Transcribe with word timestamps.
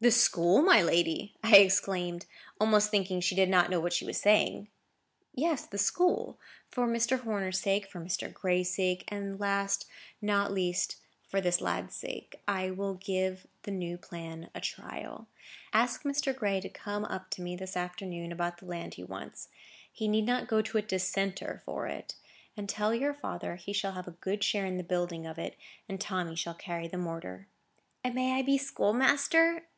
"The 0.00 0.10
school, 0.10 0.60
my 0.60 0.82
lady?" 0.82 1.36
I 1.44 1.58
exclaimed, 1.58 2.26
almost 2.60 2.90
thinking 2.90 3.20
she 3.20 3.36
did 3.36 3.48
not 3.48 3.70
know 3.70 3.78
what 3.78 3.92
she 3.92 4.04
was 4.04 4.16
saying. 4.18 4.66
"Yes, 5.32 5.66
the 5.66 5.78
school. 5.78 6.36
For 6.68 6.84
Mr. 6.88 7.20
Horner's 7.20 7.60
sake, 7.60 7.86
for 7.88 8.00
Mr. 8.00 8.30
Gray's 8.32 8.74
sake, 8.74 9.04
and 9.06 9.38
last, 9.38 9.86
not 10.20 10.50
least, 10.50 10.96
for 11.28 11.40
this 11.40 11.60
lad's 11.60 11.94
sake, 11.94 12.42
I 12.48 12.72
will 12.72 12.94
give 12.94 13.46
the 13.62 13.70
new 13.70 13.96
plan 13.96 14.50
a 14.52 14.60
trial. 14.60 15.28
Ask 15.72 16.02
Mr. 16.02 16.34
Gray 16.34 16.60
to 16.60 16.68
come 16.68 17.04
up 17.04 17.30
to 17.30 17.40
me 17.42 17.54
this 17.54 17.76
afternoon 17.76 18.32
about 18.32 18.58
the 18.58 18.66
land 18.66 18.94
he 18.94 19.04
wants. 19.04 19.48
He 19.92 20.08
need 20.08 20.26
not 20.26 20.48
go 20.48 20.60
to 20.60 20.76
a 20.78 20.82
Dissenter 20.82 21.62
for 21.64 21.86
it. 21.86 22.16
And 22.56 22.68
tell 22.68 22.92
your 22.96 23.14
father 23.14 23.54
he 23.54 23.72
shall 23.72 23.92
have 23.92 24.08
a 24.08 24.18
good 24.18 24.42
share 24.42 24.66
in 24.66 24.76
the 24.76 24.82
building 24.82 25.24
of 25.24 25.38
it, 25.38 25.56
and 25.88 26.00
Tommy 26.00 26.34
shall 26.34 26.54
carry 26.54 26.88
the 26.88 26.98
mortar." 26.98 27.46
"And 28.02 28.12
I 28.12 28.16
may 28.16 28.42
be 28.42 28.58
schoolmaster?" 28.58 29.68